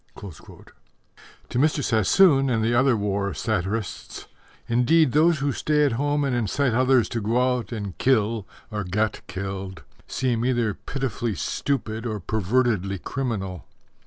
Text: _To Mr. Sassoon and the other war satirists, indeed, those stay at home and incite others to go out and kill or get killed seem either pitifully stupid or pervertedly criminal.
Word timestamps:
_To 1.49 1.59
Mr. 1.59 1.83
Sassoon 1.83 2.49
and 2.49 2.63
the 2.63 2.73
other 2.73 2.97
war 2.97 3.35
satirists, 3.35 4.25
indeed, 4.67 5.11
those 5.11 5.39
stay 5.55 5.85
at 5.85 5.91
home 5.91 6.23
and 6.23 6.35
incite 6.35 6.73
others 6.73 7.07
to 7.09 7.21
go 7.21 7.59
out 7.59 7.71
and 7.71 7.95
kill 7.99 8.47
or 8.71 8.83
get 8.83 9.21
killed 9.27 9.83
seem 10.07 10.43
either 10.43 10.73
pitifully 10.73 11.35
stupid 11.35 12.07
or 12.07 12.19
pervertedly 12.19 12.97
criminal. 13.03 13.67